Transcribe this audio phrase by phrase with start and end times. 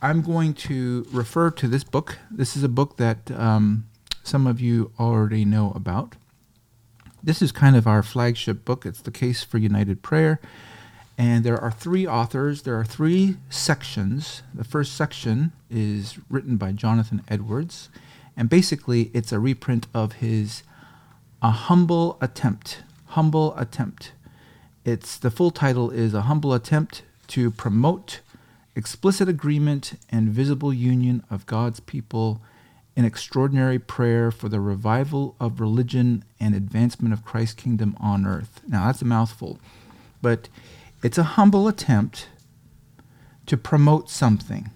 [0.00, 2.18] I'm going to refer to this book.
[2.30, 3.88] This is a book that um,
[4.22, 6.14] some of you already know about.
[7.20, 8.86] This is kind of our flagship book.
[8.86, 10.40] It's The Case for United Prayer.
[11.18, 14.44] And there are three authors, there are three sections.
[14.54, 17.88] The first section is written by Jonathan Edwards.
[18.36, 20.62] And basically, it's a reprint of his
[21.42, 22.84] A Humble Attempt.
[23.06, 24.12] Humble Attempt.
[24.84, 28.20] It's the full title is A Humble Attempt to Promote
[28.78, 32.40] explicit agreement and visible union of God's people
[32.94, 38.60] in extraordinary prayer for the revival of religion and advancement of Christ's kingdom on earth.
[38.68, 39.58] Now, that's a mouthful,
[40.22, 40.48] but
[41.02, 42.28] it's a humble attempt
[43.46, 44.70] to promote something.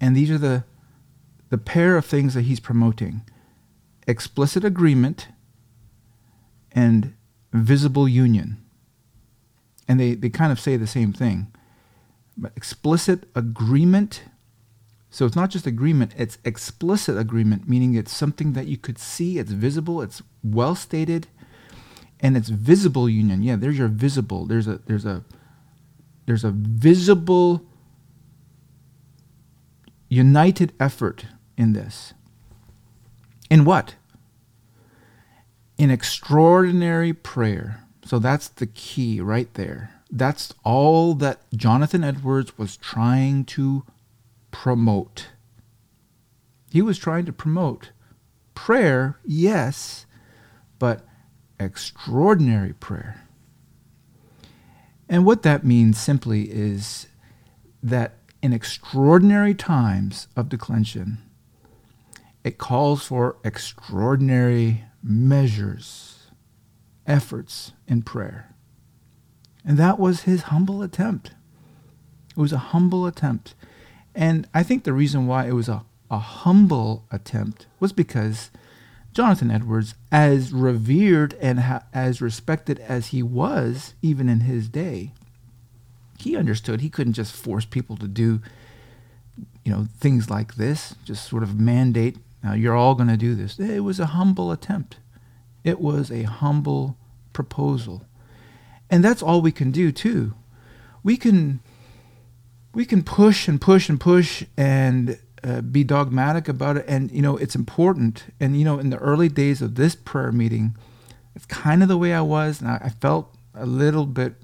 [0.00, 0.62] And these are the,
[1.50, 3.22] the pair of things that he's promoting
[4.06, 5.26] explicit agreement
[6.70, 7.14] and
[7.52, 8.62] visible union.
[9.88, 11.52] And they, they kind of say the same thing
[12.56, 14.22] explicit agreement.
[15.10, 19.38] So it's not just agreement, it's explicit agreement, meaning it's something that you could see,
[19.38, 21.28] it's visible, it's well stated,
[22.20, 23.42] and it's visible union.
[23.42, 24.46] Yeah, there's your visible.
[24.46, 25.24] There's a there's a
[26.24, 27.66] there's a visible
[30.08, 31.26] united effort
[31.58, 32.14] in this.
[33.50, 33.96] In what?
[35.76, 37.84] In extraordinary prayer.
[38.04, 43.84] So that's the key right there that's all that Jonathan Edwards was trying to
[44.50, 45.28] promote.
[46.70, 47.92] He was trying to promote
[48.54, 50.04] prayer, yes,
[50.78, 51.06] but
[51.58, 53.26] extraordinary prayer.
[55.08, 57.06] And what that means simply is
[57.82, 61.18] that in extraordinary times of declension,
[62.44, 66.26] it calls for extraordinary measures,
[67.06, 68.51] efforts in prayer.
[69.64, 71.32] And that was his humble attempt.
[72.30, 73.54] It was a humble attempt.
[74.14, 78.50] And I think the reason why it was a, a humble attempt was because
[79.12, 85.12] Jonathan Edwards, as revered and ha- as respected as he was, even in his day,
[86.18, 88.40] he understood he couldn't just force people to do,
[89.64, 93.34] you know, things like this, just sort of mandate, now you're all going to do
[93.34, 93.58] this.
[93.58, 94.96] It was a humble attempt.
[95.62, 96.96] It was a humble
[97.32, 98.04] proposal.
[98.92, 100.34] And that's all we can do too.
[101.02, 101.58] We can
[102.72, 107.20] we can push and push and push and uh, be dogmatic about it and you
[107.20, 110.76] know it's important and you know in the early days of this prayer meeting
[111.34, 114.36] it's kind of the way I was and I, I felt a little bit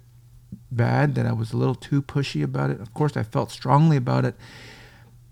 [0.71, 2.81] bad that I was a little too pushy about it.
[2.81, 4.35] Of course, I felt strongly about it.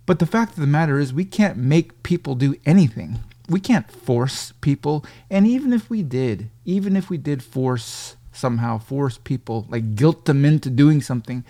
[0.05, 3.21] But the fact of the matter is, we can't make people do anything.
[3.49, 5.05] We can't force people.
[5.31, 10.25] And even if we did, even if we did force somehow force people, like guilt
[10.25, 11.45] them into doing something,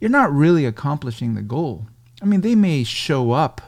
[0.00, 1.86] you're not really accomplishing the goal.
[2.22, 3.60] I mean, they may show up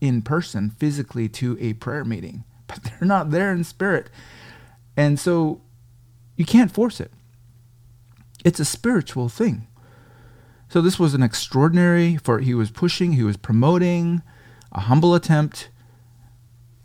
[0.00, 4.10] in person physically to a prayer meeting, but they're not there in spirit.
[4.96, 5.60] And so
[6.36, 7.10] you can't force it.
[8.44, 9.66] It's a spiritual thing.
[10.68, 14.22] So this was an extraordinary for he was pushing, he was promoting
[14.72, 15.68] a humble attempt,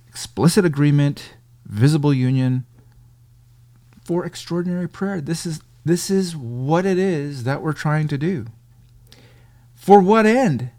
[0.08, 2.66] explicit agreement, visible union,
[4.07, 5.19] for extraordinary prayer.
[5.19, 8.45] This is this is what it is that we're trying to do.
[9.75, 10.69] For what end?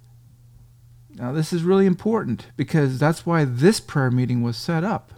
[1.14, 5.12] Now this is really important because that's why this prayer meeting was set up.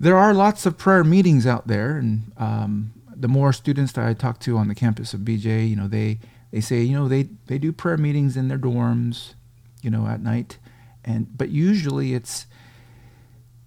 [0.00, 4.14] There are lots of prayer meetings out there, and um, the more students that I
[4.14, 6.20] talk to on the campus of BJ, you know, they
[6.52, 9.34] they say, you know, they they do prayer meetings in their dorms,
[9.82, 10.56] you know, at night,
[11.04, 12.46] and but usually it's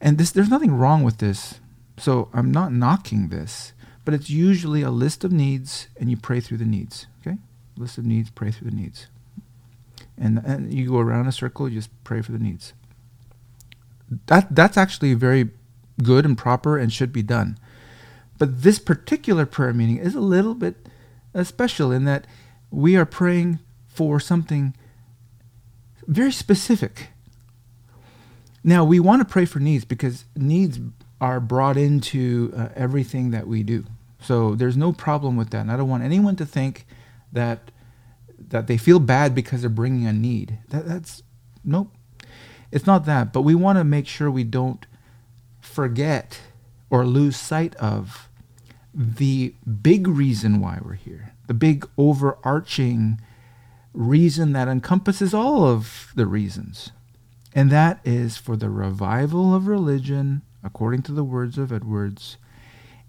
[0.02, 1.59] and this there's nothing wrong with this
[2.00, 3.74] so I'm not knocking this,
[4.06, 7.08] but it's usually a list of needs and you pray through the needs.
[7.22, 7.38] Okay?
[7.78, 9.08] List of needs, pray through the needs.
[10.18, 12.74] And, and you go around a circle, you just pray for the needs.
[14.28, 15.50] That that's actually very
[16.02, 17.58] good and proper and should be done.
[18.38, 20.88] But this particular prayer meeting is a little bit
[21.36, 22.26] uh, special in that
[22.72, 24.76] we are praying for something
[26.08, 27.10] very specific.
[28.64, 30.80] Now, we want to pray for needs because needs
[31.22, 33.86] are brought into uh, everything that we do.
[34.22, 35.62] So there's no problem with that.
[35.62, 36.86] And I don't want anyone to think
[37.32, 37.72] that
[38.50, 40.60] that they feel bad because they're bringing a need.
[40.70, 41.24] That, that's
[41.64, 41.92] nope.
[42.72, 44.86] It's not that, but we want to make sure we don't
[45.60, 46.40] forget
[46.90, 48.30] or lose sight of
[48.94, 51.34] the big reason why we're here.
[51.48, 53.22] The big overarching
[53.94, 56.92] reason that encompasses all of the reasons.
[57.54, 62.38] And that is for the revival of religion according to the words of Edwards,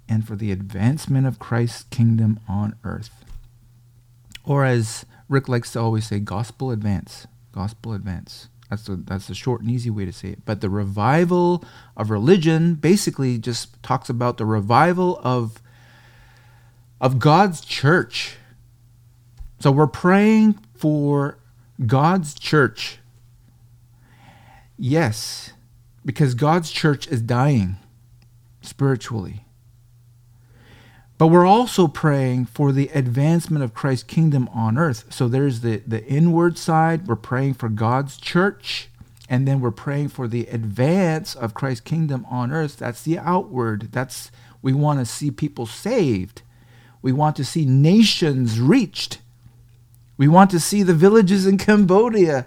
[0.09, 3.25] and for the advancement of Christ's kingdom on earth.
[4.45, 8.49] Or as Rick likes to always say gospel advance, gospel advance.
[8.69, 10.45] That's the that's the short and easy way to say it.
[10.45, 11.65] But the revival
[11.97, 15.61] of religion basically just talks about the revival of
[17.01, 18.37] of God's church.
[19.59, 21.39] So we're praying for
[21.87, 22.99] God's church.
[24.79, 25.53] Yes,
[26.05, 27.77] because God's church is dying
[28.63, 29.45] spiritually.
[31.19, 35.13] But we're also praying for the advancement of Christ's kingdom on earth.
[35.13, 37.07] So there's the, the inward side.
[37.07, 38.89] We're praying for God's church.
[39.29, 42.79] And then we're praying for the advance of Christ's kingdom on earth.
[42.79, 43.93] That's the outward.
[43.93, 44.31] That's
[44.63, 46.41] we want to see people saved.
[47.03, 49.21] We want to see nations reached.
[50.17, 52.47] We want to see the villages in Cambodia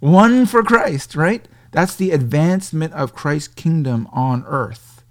[0.00, 1.46] won for Christ, right?
[1.74, 5.02] That's the advancement of Christ's kingdom on earth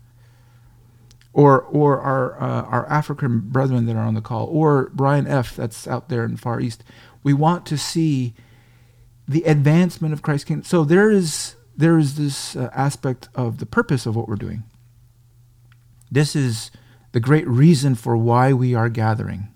[1.34, 5.58] or or our uh, our African brethren that are on the call, or Brian F.
[5.58, 6.86] that's out there in the Far East.
[7.22, 8.34] We want to see
[9.28, 10.64] the advancement of Christ's kingdom.
[10.64, 14.64] So there is there is this uh, aspect of the purpose of what we're doing.
[16.10, 16.72] This is
[17.12, 19.53] the great reason for why we are gathering.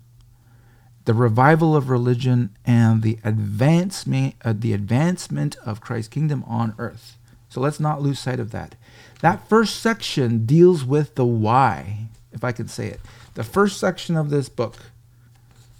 [1.08, 7.16] The revival of religion and the advancement, uh, the advancement of Christ's kingdom on earth.
[7.48, 8.74] So let's not lose sight of that.
[9.22, 13.00] That first section deals with the why, if I can say it.
[13.36, 14.76] The first section of this book,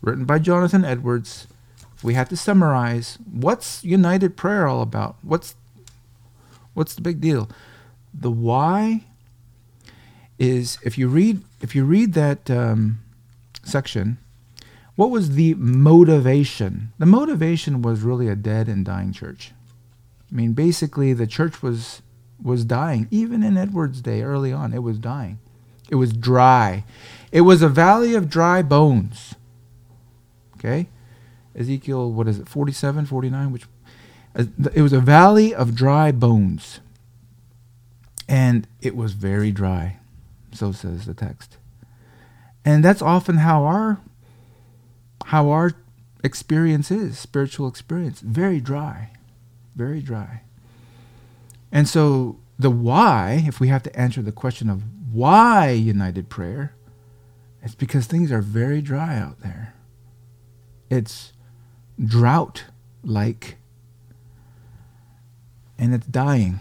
[0.00, 1.46] written by Jonathan Edwards,
[2.02, 5.16] we have to summarize what's united prayer all about?
[5.20, 5.56] What's
[6.72, 7.50] what's the big deal?
[8.14, 9.04] The why
[10.38, 13.00] is if you read if you read that um,
[13.62, 14.16] section,
[14.98, 16.92] what was the motivation?
[16.98, 19.52] The motivation was really a dead and dying church.
[20.28, 22.02] I mean, basically, the church was
[22.42, 23.06] was dying.
[23.12, 25.38] Even in Edward's day, early on, it was dying.
[25.88, 26.82] It was dry.
[27.30, 29.36] It was a valley of dry bones.
[30.56, 30.88] Okay?
[31.54, 33.52] Ezekiel, what is it, 47, 49?
[33.52, 33.66] Which,
[34.34, 36.80] uh, it was a valley of dry bones.
[38.28, 39.98] And it was very dry.
[40.50, 41.56] So says the text.
[42.64, 44.00] And that's often how our
[45.28, 45.72] how our
[46.24, 48.20] experience is, spiritual experience.
[48.20, 49.10] Very dry.
[49.76, 50.40] Very dry.
[51.70, 54.82] And so the why, if we have to answer the question of
[55.12, 56.74] why united prayer,
[57.62, 59.74] it's because things are very dry out there.
[60.88, 61.34] It's
[62.02, 62.64] drought
[63.04, 63.58] like,
[65.78, 66.60] and it's dying.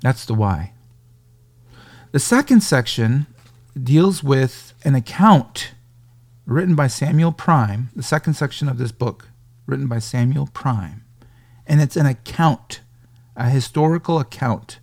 [0.00, 0.72] That's the why.
[2.10, 3.28] The second section
[3.80, 5.73] deals with an account
[6.46, 9.30] written by Samuel Prime, the second section of this book,
[9.66, 11.04] written by Samuel Prime.
[11.66, 12.80] And it's an account
[13.36, 14.78] a historical account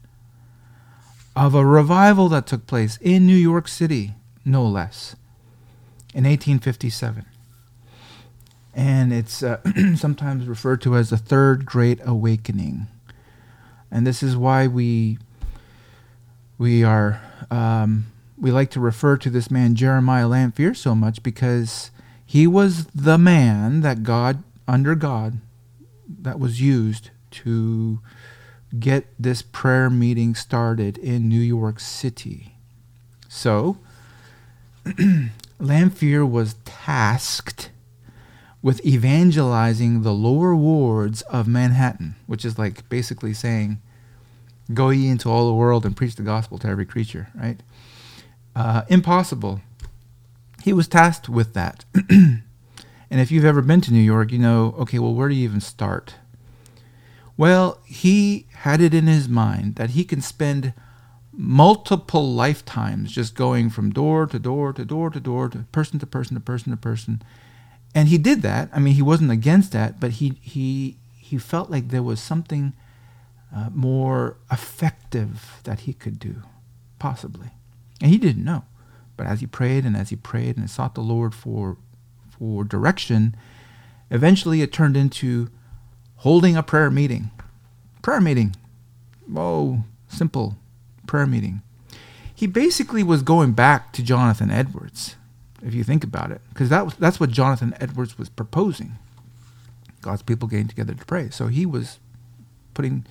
[1.36, 4.13] of a revival that took place in New York City,
[4.44, 5.16] no less,
[6.13, 7.25] in 1857.
[8.74, 9.62] And it's uh,
[9.96, 12.88] sometimes referred to as the Third Great Awakening.
[13.90, 15.18] And this is why we
[16.58, 18.11] we are um,
[18.41, 21.91] we like to refer to this man Jeremiah Lanphier so much because
[22.25, 25.39] he was the man that God under God
[26.21, 27.99] that was used to
[28.79, 32.55] get this prayer meeting started in New York City.
[33.29, 33.77] So,
[35.59, 37.69] Lanphier was tasked
[38.63, 43.79] with evangelizing the lower wards of Manhattan, which is like basically saying,
[44.74, 47.60] Go ye into all the world and preach the gospel to every creature, right?
[48.55, 49.62] Uh, impossible.
[50.63, 51.86] He was tasked with that.
[52.10, 52.41] and
[53.10, 55.62] if you've ever been to New York, you know, okay, well, where do you even
[55.62, 56.15] start?
[57.38, 60.74] Well, he had it in his mind that he can spend
[61.31, 66.05] multiple lifetimes just going from door to door to door to door to person to
[66.05, 67.22] person to person to person.
[67.96, 68.70] And he did that.
[68.74, 72.74] I mean, he wasn't against that, but he he he felt like there was something
[73.55, 76.43] uh, more effective that he could do,
[77.00, 77.51] possibly,
[78.01, 78.63] and he didn't know.
[79.17, 81.77] But as he prayed and as he prayed and sought the Lord for
[82.29, 83.36] for direction,
[84.10, 85.50] eventually it turned into
[86.17, 87.29] holding a prayer meeting.
[88.01, 88.55] Prayer meeting.
[89.36, 90.58] Oh, simple
[91.05, 91.62] prayer meeting.
[92.34, 95.15] He basically was going back to Jonathan Edwards,
[95.62, 98.93] if you think about it, because that that's what Jonathan Edwards was proposing.
[100.01, 101.29] God's people getting together to pray.
[101.29, 102.00] So he was
[102.74, 103.05] putting,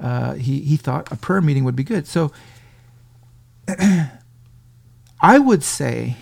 [0.00, 2.06] uh, he, he thought a prayer meeting would be good.
[2.06, 2.32] So
[5.20, 6.16] I would say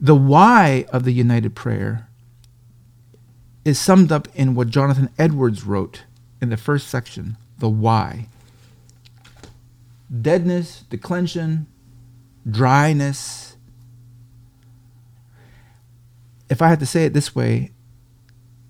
[0.00, 2.08] the why of the united prayer
[3.64, 6.02] is summed up in what Jonathan Edwards wrote
[6.40, 8.26] in the first section, the why.
[10.20, 11.66] Deadness, declension,
[12.48, 13.52] dryness.
[16.52, 17.70] if I had to say it this way,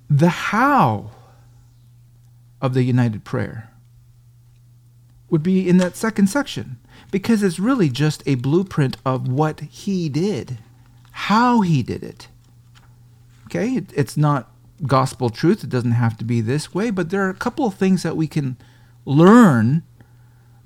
[0.09, 1.11] the how
[2.61, 3.73] of the united prayer
[5.29, 6.79] would be in that second section
[7.13, 10.59] because it's really just a blueprint of what he did,
[11.13, 12.27] how he did it.
[13.47, 14.51] Okay, it, it's not
[14.87, 15.63] gospel truth.
[15.63, 18.17] It doesn't have to be this way, but there are a couple of things that
[18.17, 18.57] we can
[19.05, 19.83] learn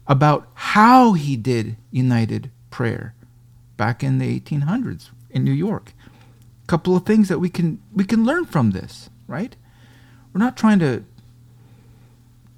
[0.07, 3.13] about how he did united prayer
[3.77, 5.93] back in the 1800s in New York.
[6.63, 9.57] A couple of things that we can we can learn from this, right?
[10.33, 11.05] We're not trying to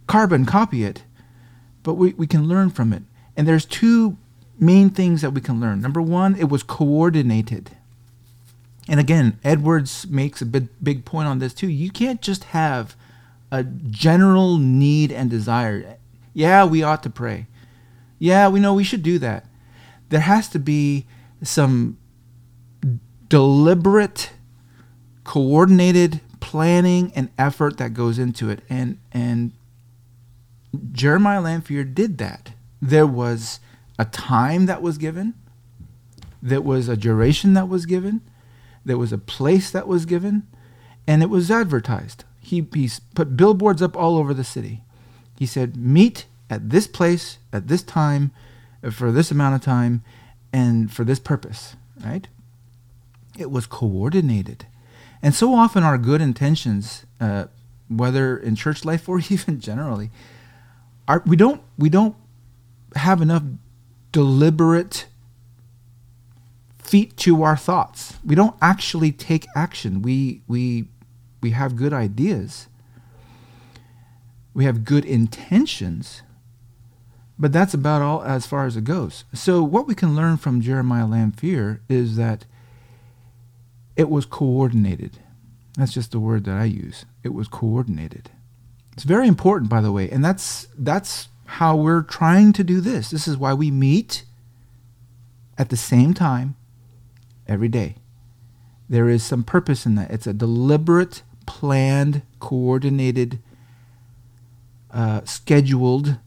[0.06, 1.04] carbon copy it,
[1.82, 3.02] but we, we can learn from it.
[3.38, 4.18] And there's two
[4.58, 5.80] main things that we can learn.
[5.80, 7.70] Number one, it was coordinated.
[8.88, 11.68] And again, Edwards makes a big, big point on this too.
[11.68, 12.96] You can't just have
[13.52, 15.98] a general need and desire.
[16.34, 17.46] Yeah, we ought to pray.
[18.18, 19.46] Yeah, we know we should do that.
[20.08, 21.06] There has to be
[21.40, 21.96] some
[23.28, 24.32] deliberate,
[25.22, 28.62] coordinated planning and effort that goes into it.
[28.68, 29.52] And and
[30.90, 32.52] Jeremiah Lanphier did that.
[32.80, 33.60] There was
[33.98, 35.34] a time that was given.
[36.42, 38.22] There was a duration that was given
[38.88, 40.46] there was a place that was given,
[41.06, 42.24] and it was advertised.
[42.40, 44.82] He, he put billboards up all over the city.
[45.38, 48.30] He said, Meet at this place, at this time,
[48.82, 50.02] uh, for this amount of time,
[50.54, 52.28] and for this purpose, right?
[53.36, 54.66] It was coordinated.
[55.22, 57.46] And so often our good intentions, uh,
[57.88, 60.10] whether in church life or even generally,
[61.06, 62.16] are, we don't we don't
[62.96, 63.42] have enough
[64.12, 65.06] deliberate
[66.78, 68.14] feet to our thoughts.
[68.24, 70.02] We don't actually take action.
[70.02, 70.88] We we
[71.42, 72.68] we have good ideas.
[74.54, 76.22] We have good intentions.
[77.38, 79.24] But that's about all as far as it goes.
[79.32, 82.46] So what we can learn from Jeremiah Lanphier is that
[83.96, 85.18] it was coordinated.
[85.76, 87.04] That's just the word that I use.
[87.22, 88.30] It was coordinated.
[88.92, 93.10] It's very important, by the way, and that's that's how we're trying to do this.
[93.10, 94.24] This is why we meet
[95.56, 96.56] at the same time
[97.46, 97.96] every day.
[98.86, 100.10] There is some purpose in that.
[100.10, 103.38] It's a deliberate, planned, coordinated,
[104.92, 106.18] uh, scheduled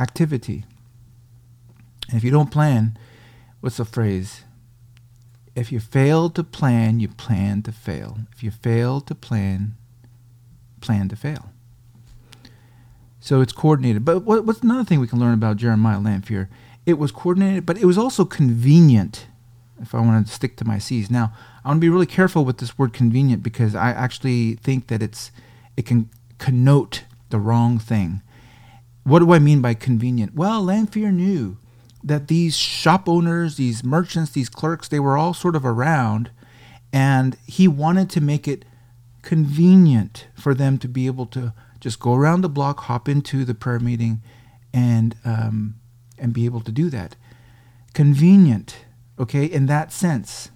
[0.00, 0.64] activity.
[2.08, 2.96] And if you don't plan,
[3.60, 4.44] what's the phrase?
[5.56, 8.18] If you fail to plan, you plan to fail.
[8.32, 9.74] If you fail to plan,
[10.80, 11.50] plan to fail.
[13.20, 14.04] So it's coordinated.
[14.04, 16.48] But what, what's another thing we can learn about Jeremiah Lanphier?
[16.88, 19.26] it was coordinated, but it was also convenient.
[19.78, 22.46] If I want to stick to my C's now, I want to be really careful
[22.46, 25.30] with this word convenient because I actually think that it's
[25.76, 26.08] it can
[26.38, 28.22] connote the wrong thing.
[29.04, 30.34] What do I mean by convenient?
[30.34, 31.58] Well, Lanphier knew
[32.02, 36.30] that these shop owners, these merchants, these clerks, they were all sort of around,
[36.90, 38.64] and he wanted to make it
[39.20, 43.54] convenient for them to be able to just go around the block, hop into the
[43.54, 44.22] prayer meeting,
[44.72, 45.76] and um,
[46.18, 47.16] and be able to do that.
[47.94, 48.76] Convenient,
[49.18, 50.50] okay, in that sense.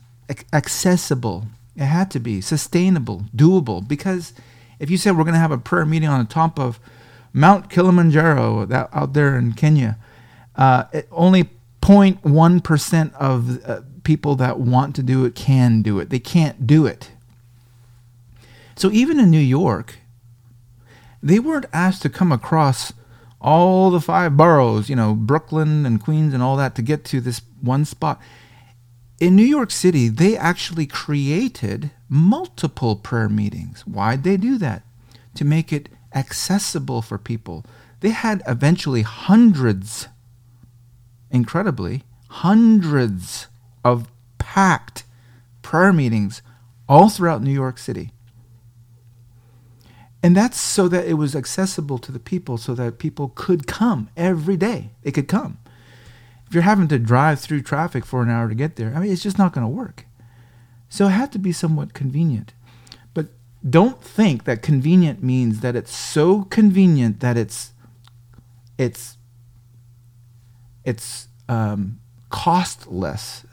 [0.52, 1.46] Accessible.
[1.76, 3.86] It had to be sustainable, doable.
[3.86, 4.32] Because
[4.78, 6.78] if you said we're going to have a prayer meeting on the top of
[7.32, 9.98] Mount Kilimanjaro that out there in Kenya,
[10.56, 11.44] uh, it, only
[11.80, 16.10] 0.1% of uh, people that want to do it can do it.
[16.10, 17.10] They can't do it.
[18.76, 19.98] So even in New York,
[21.22, 22.92] they weren't asked to come across
[23.40, 27.20] all the five boroughs, you know, Brooklyn and Queens and all that to get to
[27.20, 28.20] this one spot.
[29.20, 33.86] In New York City, they actually created multiple prayer meetings.
[33.86, 34.82] Why'd they do that?
[35.36, 37.64] To make it accessible for people.
[38.00, 40.08] They had eventually hundreds,
[41.30, 43.46] incredibly, hundreds
[43.84, 45.04] of packed
[45.62, 46.42] prayer meetings
[46.88, 48.11] all throughout New York City.
[50.22, 54.08] And that's so that it was accessible to the people so that people could come
[54.16, 54.90] every day.
[55.02, 55.58] They could come.
[56.46, 59.10] If you're having to drive through traffic for an hour to get there, I mean,
[59.10, 60.06] it's just not going to work.
[60.88, 62.52] So it had to be somewhat convenient.
[63.14, 63.28] But
[63.68, 67.72] don't think that convenient means that it's so convenient that it's
[68.78, 69.16] it's
[70.84, 72.00] it's um,
[72.30, 73.44] costless.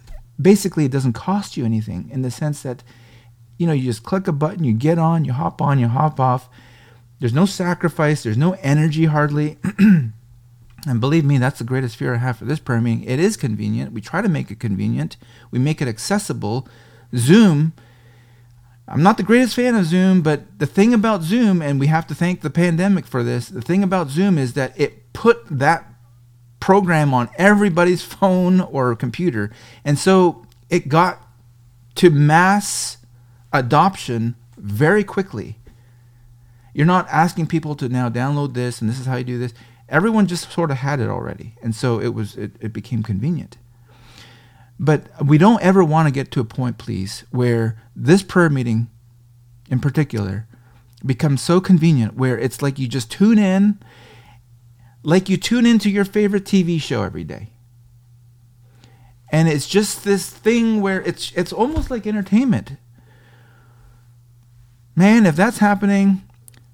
[0.42, 2.84] Basically, it doesn't cost you anything in the sense that
[3.60, 6.20] you know, you just click a button, you get on, you hop on, you hop
[6.20, 6.50] off.
[7.20, 9.58] There's no sacrifice, there's no energy hardly.
[9.78, 13.04] and believe me, that's the greatest fear I have for this prayer meeting.
[13.04, 13.92] It is convenient.
[13.92, 15.18] We try to make it convenient,
[15.52, 16.70] we make it accessible.
[17.16, 17.74] Zoom,
[18.88, 22.08] I'm not the greatest fan of Zoom, but the thing about Zoom, and we have
[22.08, 25.86] to thank the pandemic for this, the thing about Zoom is that it put that
[26.62, 29.52] program on everybody's phone or computer.
[29.84, 31.28] And so it got
[31.96, 32.99] to mass
[33.52, 35.58] adoption very quickly.
[36.74, 39.54] You're not asking people to now download this and this is how you do this.
[39.88, 41.56] Everyone just sort of had it already.
[41.64, 43.58] And so it was it, it became convenient.
[44.80, 48.90] But we don't ever want to get to a point, please, where this prayer meeting
[49.70, 50.48] in particular
[51.06, 53.80] becomes so convenient where it's like you just tune in
[55.04, 57.50] like you tune into your favorite TV show every day.
[59.32, 62.74] And it's just this thing where it's it's almost like entertainment.
[65.00, 66.24] Man, if that's happening,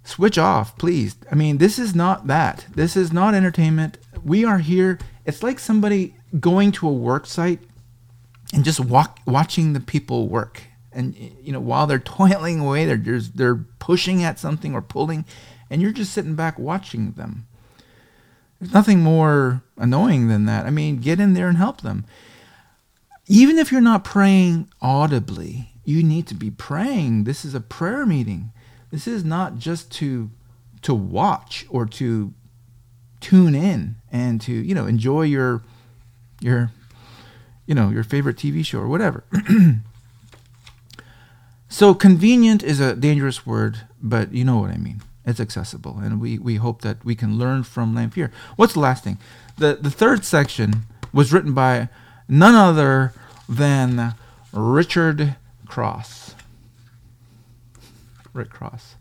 [0.03, 1.15] switch off, please.
[1.31, 2.65] I mean, this is not that.
[2.73, 3.99] This is not entertainment.
[4.23, 4.97] We are here.
[5.25, 7.59] It's like somebody going to a work site
[8.51, 10.63] and just walk, watching the people work.
[10.91, 15.25] And you know, while they're toiling away, they're just, they're pushing at something or pulling,
[15.69, 17.45] and you're just sitting back watching them.
[18.59, 20.65] There's nothing more annoying than that.
[20.65, 22.05] I mean, get in there and help them.
[23.27, 27.23] Even if you're not praying audibly, you need to be praying.
[27.23, 28.51] This is a prayer meeting.
[28.91, 30.31] This is not just to
[30.81, 32.33] to watch or to
[33.19, 35.63] tune in and to, you know, enjoy your
[36.41, 36.71] your
[37.65, 39.23] you know, your favorite TV show or whatever.
[41.69, 45.01] so convenient is a dangerous word, but you know what I mean.
[45.25, 48.31] It's accessible, and we, we hope that we can learn from Lanphier.
[48.55, 49.17] What's the last thing?
[49.57, 51.89] The, the third section was written by
[52.27, 53.11] none other
[53.49, 54.13] than
[54.53, 55.35] Richard
[55.75, 56.35] Cross.
[58.31, 58.95] Rick Cross.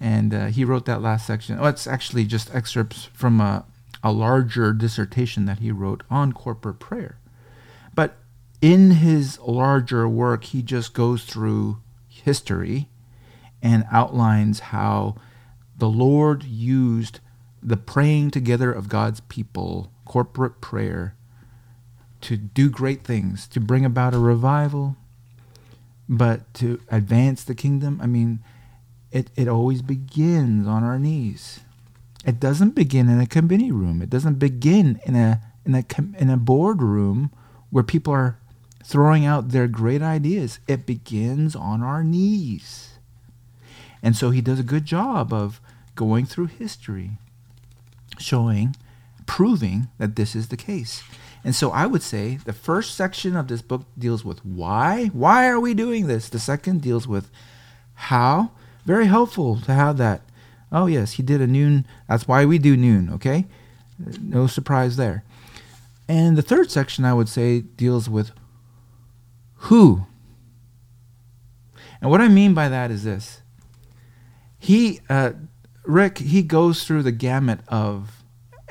[0.00, 1.56] And uh, he wrote that last section.
[1.56, 3.64] Oh, it's actually just excerpts from a,
[4.02, 7.20] a larger dissertation that he wrote on corporate prayer.
[7.94, 8.16] But
[8.60, 12.88] in his larger work, he just goes through history
[13.62, 15.14] and outlines how
[15.78, 17.20] the Lord used
[17.62, 21.14] the praying together of God's people, corporate prayer,
[22.22, 24.96] to do great things, to bring about a revival,
[26.12, 27.98] but to advance the kingdom.
[28.02, 28.40] I mean,
[29.10, 31.60] it, it always begins on our knees.
[32.26, 34.02] It doesn't begin in a committee room.
[34.02, 35.84] It doesn't begin in a in a
[36.18, 37.30] in a boardroom
[37.70, 38.38] where people are
[38.84, 40.60] throwing out their great ideas.
[40.68, 42.98] It begins on our knees.
[44.02, 45.60] And so he does a good job of
[45.94, 47.12] going through history,
[48.18, 48.76] showing,
[49.24, 51.02] proving that this is the case.
[51.44, 55.06] And so I would say the first section of this book deals with why.
[55.12, 56.28] Why are we doing this?
[56.28, 57.30] The second deals with
[57.94, 58.52] how.
[58.84, 60.22] Very helpful to have that.
[60.70, 61.86] Oh, yes, he did a noon.
[62.08, 63.46] That's why we do noon, okay?
[64.20, 65.24] No surprise there.
[66.08, 68.32] And the third section, I would say, deals with
[69.54, 70.06] who.
[72.00, 73.42] And what I mean by that is this
[74.58, 75.32] he uh,
[75.84, 78.21] Rick he goes through the gamut of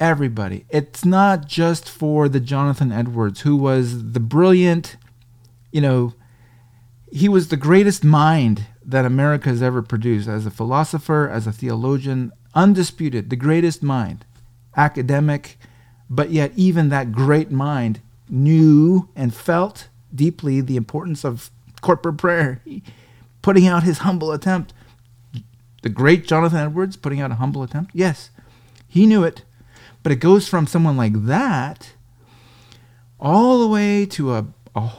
[0.01, 0.65] everybody.
[0.69, 4.97] It's not just for the Jonathan Edwards who was the brilliant,
[5.71, 6.13] you know,
[7.11, 11.51] he was the greatest mind that America has ever produced as a philosopher, as a
[11.51, 14.25] theologian, undisputed, the greatest mind,
[14.75, 15.57] academic,
[16.09, 22.61] but yet even that great mind knew and felt deeply the importance of corporate prayer,
[23.41, 24.73] putting out his humble attempt
[25.81, 27.91] the great Jonathan Edwards putting out a humble attempt?
[27.93, 28.29] Yes,
[28.87, 29.43] he knew it.
[30.03, 31.93] But it goes from someone like that
[33.19, 34.89] all the way to a, a,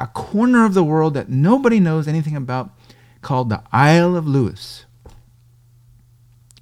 [0.00, 2.70] a corner of the world that nobody knows anything about
[3.20, 4.84] called the Isle of Lewis.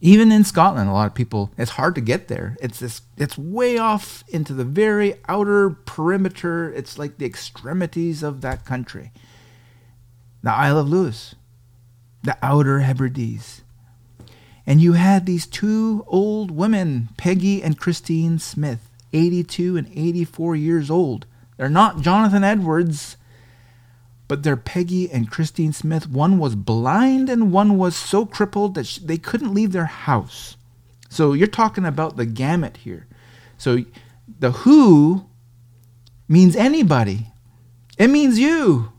[0.01, 2.57] Even in Scotland, a lot of people, it's hard to get there.
[2.61, 6.73] It's this, it's way off into the very outer perimeter.
[6.73, 9.11] It's like the extremities of that country.
[10.43, 11.35] The Isle of Lewis
[12.27, 13.63] the Outer Hebrides.
[14.67, 20.91] And you had these two old women, Peggy and Christine Smith, 82 and 84 years
[20.91, 21.27] old.
[21.57, 23.17] They're not Jonathan Edwards,
[24.29, 26.09] but they're Peggy and Christine Smith.
[26.09, 30.57] One was blind and one was so crippled that she, they couldn't leave their house.
[31.09, 33.07] So you're talking about the gamut here.
[33.57, 33.85] So
[34.39, 35.27] the who
[36.29, 37.29] means anybody.
[37.99, 38.93] It means you.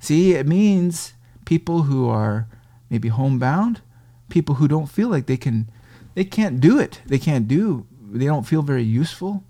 [0.00, 1.14] See, it means
[1.44, 2.48] people who are
[2.90, 3.80] maybe homebound,
[4.28, 5.68] people who don't feel like they can,
[6.14, 7.00] they can't do it.
[7.06, 9.44] They can't do, they don't feel very useful.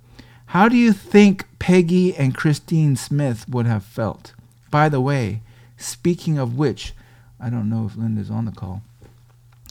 [0.47, 4.33] How do you think Peggy and Christine Smith would have felt?
[4.71, 5.43] By the way,
[5.77, 6.93] speaking of which,
[7.41, 8.83] I don't know if Linda's on the call,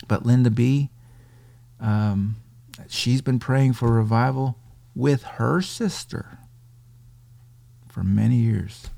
[0.07, 0.89] but Linda B,
[1.79, 2.35] um,
[2.87, 4.57] she's been praying for revival
[4.93, 6.39] with her sister
[7.87, 8.89] for many years.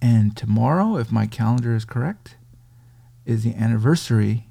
[0.00, 2.36] And tomorrow, if my calendar is correct,
[3.26, 4.48] is the anniversary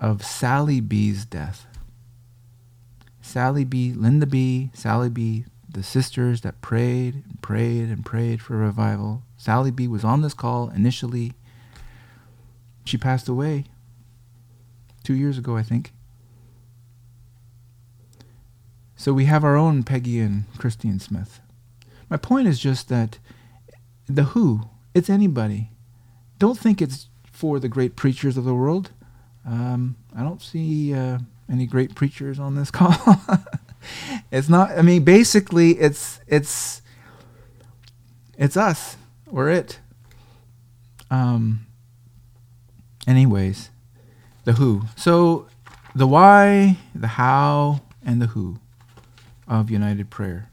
[0.00, 1.66] of Sally B's death.
[3.20, 8.56] Sally B, Linda B, Sally B, the sisters that prayed and prayed and prayed for
[8.56, 9.22] revival.
[9.36, 11.32] Sally B was on this call initially.
[12.84, 13.64] She passed away
[15.02, 15.92] two years ago, I think.
[18.96, 21.40] So we have our own Peggy and Christine Smith.
[22.10, 23.18] My point is just that
[24.06, 25.70] the who, it's anybody.
[26.38, 27.08] Don't think it's
[27.42, 28.92] for the great preachers of the world.
[29.44, 31.18] Um, I don't see uh,
[31.50, 32.94] any great preachers on this call.
[34.30, 34.70] it's not.
[34.78, 36.82] I mean, basically, it's it's
[38.38, 38.96] it's us.
[39.28, 39.80] We're it.
[41.10, 41.66] Um.
[43.08, 43.70] Anyways,
[44.44, 44.82] the who.
[44.94, 45.48] So
[45.96, 48.60] the why, the how, and the who
[49.48, 50.48] of United Prayer.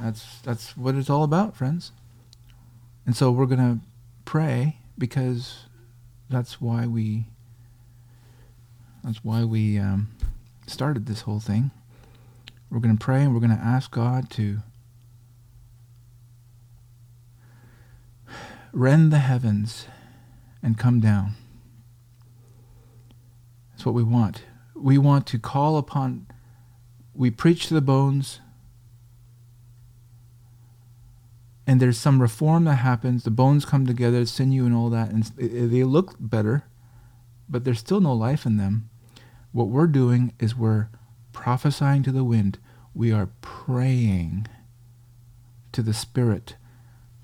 [0.00, 1.92] That's that's what it's all about, friends.
[3.04, 3.80] And so we're gonna
[4.24, 5.66] pray because
[6.28, 7.26] that's why we
[9.02, 10.08] that's why we um,
[10.66, 11.70] started this whole thing.
[12.70, 14.60] We're going to pray and we're going to ask God to
[18.72, 19.86] rend the heavens
[20.62, 21.34] and come down.
[23.70, 24.44] That's what we want.
[24.74, 26.26] We want to call upon,
[27.14, 28.40] we preach to the bones,
[31.66, 33.24] and there's some reform that happens.
[33.24, 36.64] The bones come together, sinew and all that, and they look better,
[37.48, 38.90] but there's still no life in them.
[39.52, 40.88] What we're doing is we're
[41.32, 42.58] prophesying to the wind.
[42.94, 44.46] We are praying
[45.72, 46.56] to the Spirit.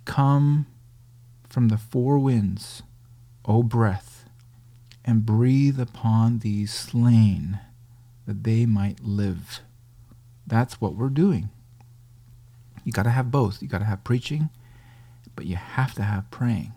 [0.05, 0.66] Come
[1.48, 2.83] from the four winds,
[3.44, 4.24] O breath,
[5.05, 7.59] and breathe upon these slain
[8.26, 9.61] that they might live.
[10.46, 11.50] That's what we're doing.
[12.85, 13.62] You got to have both.
[13.62, 14.51] You got to have preaching,
[15.37, 16.73] but you have to have praying.